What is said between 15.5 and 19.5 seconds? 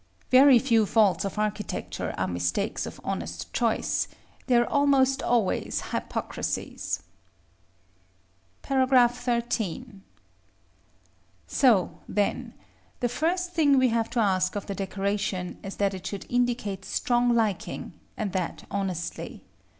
is that it should indicate strong liking, and that honestly.